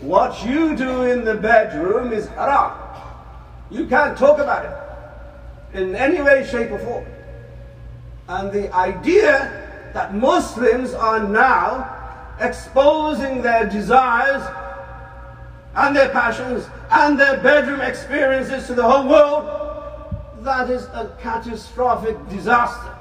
what 0.00 0.44
you 0.44 0.76
do 0.76 1.02
in 1.04 1.24
the 1.24 1.34
bedroom 1.34 2.12
is 2.12 2.26
haram. 2.28 2.72
You 3.70 3.86
can't 3.86 4.16
talk 4.16 4.38
about 4.38 4.64
it 4.66 5.78
in 5.78 5.94
any 5.96 6.20
way, 6.20 6.46
shape, 6.46 6.70
or 6.70 6.78
form. 6.78 7.06
And 8.28 8.52
the 8.52 8.72
idea 8.74 9.90
that 9.94 10.14
Muslims 10.14 10.92
are 10.94 11.26
now 11.26 11.90
exposing 12.40 13.42
their 13.42 13.66
desires 13.68 14.42
and 15.74 15.96
their 15.96 16.08
passions 16.10 16.66
and 16.90 17.18
their 17.18 17.38
bedroom 17.38 17.80
experiences 17.80 18.66
to 18.66 18.74
the 18.74 18.82
whole 18.82 19.08
world, 19.08 20.44
that 20.44 20.70
is 20.70 20.84
a 20.84 21.16
catastrophic 21.20 22.16
disaster. 22.28 22.94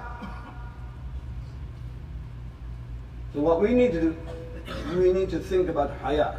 So, 3.33 3.41
what 3.41 3.61
we 3.61 3.73
need 3.73 3.91
to 3.93 4.01
do 4.01 4.17
we 4.95 5.13
need 5.13 5.29
to 5.29 5.39
think 5.39 5.69
about 5.69 5.91
haya, 6.01 6.35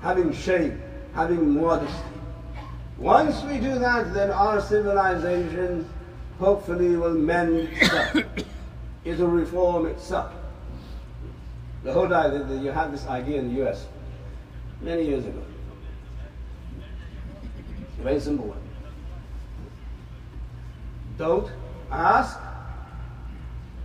having 0.00 0.32
shame, 0.32 0.80
having 1.14 1.60
modesty. 1.60 1.94
Once 2.98 3.42
we 3.44 3.58
do 3.58 3.78
that, 3.78 4.12
then 4.12 4.30
our 4.30 4.60
civilization 4.60 5.88
hopefully 6.38 6.96
will 6.96 7.14
mend 7.14 7.68
itself. 7.68 8.16
it 9.04 9.18
will 9.18 9.28
reform 9.28 9.86
itself. 9.86 10.32
The 11.82 11.92
whole 11.92 12.12
idea 12.12 12.44
that 12.44 12.62
you 12.62 12.70
had 12.70 12.92
this 12.92 13.06
idea 13.06 13.38
in 13.38 13.54
the 13.54 13.66
US 13.66 13.86
many 14.82 15.04
years 15.04 15.24
ago. 15.24 15.42
A 17.98 18.02
very 18.02 18.20
simple 18.20 18.46
one. 18.46 18.60
Don't 21.16 21.50
ask, 21.90 22.38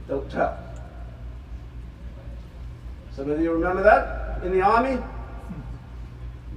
don't 0.07 0.29
tell. 0.29 0.64
Some 3.15 3.31
of 3.31 3.39
you 3.39 3.53
remember 3.53 3.81
that 3.81 4.43
in 4.43 4.51
the 4.51 4.61
army? 4.61 5.01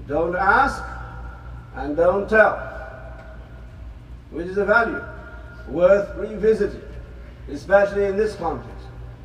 Don't 0.08 0.34
ask 0.34 0.82
and 1.76 1.96
don't 1.96 2.28
tell. 2.28 2.56
Which 4.30 4.48
is 4.48 4.58
a 4.58 4.64
value 4.64 5.02
worth 5.68 6.16
revisiting, 6.16 6.82
especially 7.48 8.06
in 8.06 8.16
this 8.16 8.34
context. 8.34 8.74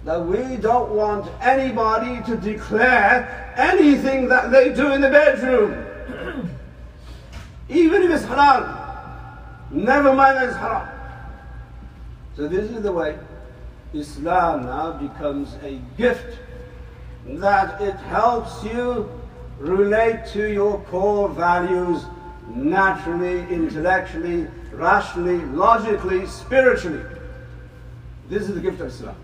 That 0.05 0.23
we 0.23 0.57
don't 0.57 0.91
want 0.91 1.31
anybody 1.41 2.21
to 2.25 2.37
declare 2.37 3.53
anything 3.57 4.27
that 4.29 4.51
they 4.51 4.73
do 4.73 4.91
in 4.91 5.01
the 5.01 5.09
bedroom. 5.09 5.85
Even 7.69 8.03
if 8.03 8.11
it's 8.11 8.25
halal. 8.25 8.81
Never 9.71 10.13
mind 10.13 10.37
that 10.37 10.49
it's 10.49 10.57
haram. 10.57 10.87
So 12.35 12.47
this 12.47 12.69
is 12.69 12.83
the 12.83 12.91
way 12.91 13.17
Islam 13.93 14.65
now 14.65 14.91
becomes 14.91 15.55
a 15.63 15.79
gift 15.97 16.37
that 17.25 17.81
it 17.81 17.95
helps 17.95 18.63
you 18.63 19.09
relate 19.59 20.25
to 20.27 20.51
your 20.51 20.79
core 20.85 21.29
values 21.29 22.05
naturally, 22.49 23.39
intellectually, 23.53 24.47
rationally, 24.73 25.37
logically, 25.45 26.25
spiritually. 26.25 27.03
This 28.29 28.43
is 28.43 28.55
the 28.55 28.61
gift 28.61 28.81
of 28.81 28.87
Islam. 28.87 29.15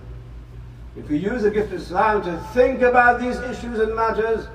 If 0.95 1.09
we 1.09 1.17
use 1.17 1.43
the 1.43 1.51
gift 1.51 1.73
of 1.73 1.81
Islam 1.81 2.23
to 2.23 2.37
think 2.53 2.81
about 2.81 3.19
these 3.19 3.37
issues 3.39 3.79
and 3.79 3.95
matters, 3.95 4.47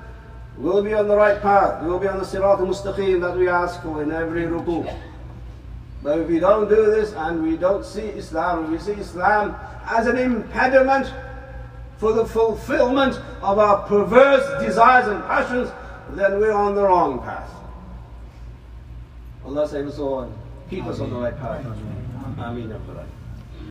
we'll 0.56 0.82
be 0.82 0.94
on 0.94 1.08
the 1.08 1.16
right 1.16 1.40
path. 1.40 1.82
We'll 1.82 1.98
be 1.98 2.08
on 2.08 2.18
the 2.18 2.24
sirat 2.24 2.60
al-mustaqim 2.60 3.20
that 3.20 3.36
we 3.36 3.48
ask 3.48 3.82
for 3.82 4.02
in 4.02 4.10
every 4.10 4.42
ruku. 4.42 4.92
But 6.02 6.18
if 6.18 6.28
we 6.28 6.38
don't 6.38 6.68
do 6.68 6.86
this 6.86 7.12
and 7.14 7.42
we 7.42 7.56
don't 7.56 7.84
see 7.84 8.02
Islam, 8.02 8.70
we 8.70 8.78
see 8.78 8.92
Islam 8.92 9.56
as 9.86 10.06
an 10.06 10.18
impediment 10.18 11.12
for 11.98 12.12
the 12.12 12.24
fulfillment 12.26 13.20
of 13.42 13.58
our 13.58 13.86
perverse 13.86 14.64
desires 14.64 15.08
and 15.08 15.22
passions, 15.24 15.70
then 16.10 16.38
we're 16.38 16.52
on 16.52 16.74
the 16.74 16.82
wrong 16.82 17.20
path. 17.20 17.50
Allah 19.44 19.68
save 19.68 19.86
us 19.86 19.98
all 19.98 20.20
and 20.20 20.32
keep 20.70 20.84
us 20.86 21.00
on 21.00 21.10
the 21.10 21.16
right 21.16 21.36
path. 21.38 21.64
Ameen. 22.38 22.74